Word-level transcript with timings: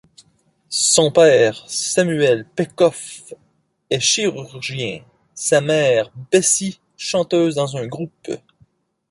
Son 0.93 1.11
père, 1.11 1.63
Samuel 1.69 2.43
Peikoff 2.55 3.35
est 3.91 3.99
chirurgien, 3.99 5.03
sa 5.35 5.61
mère, 5.61 6.09
Bessie 6.31 6.79
chanteuse 6.97 7.53
dans 7.53 7.77
un 7.77 7.85
groupe. 7.85 8.29